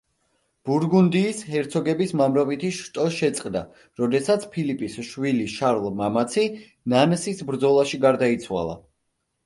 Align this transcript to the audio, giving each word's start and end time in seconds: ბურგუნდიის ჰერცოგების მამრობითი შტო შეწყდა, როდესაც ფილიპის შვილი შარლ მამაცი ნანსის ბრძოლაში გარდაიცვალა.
ბურგუნდიის 0.69 1.41
ჰერცოგების 1.55 2.13
მამრობითი 2.21 2.71
შტო 2.79 3.05
შეწყდა, 3.17 3.63
როდესაც 4.03 4.49
ფილიპის 4.57 4.99
შვილი 5.13 5.47
შარლ 5.61 5.89
მამაცი 6.03 6.49
ნანსის 6.95 7.47
ბრძოლაში 7.55 8.05
გარდაიცვალა. 8.11 8.79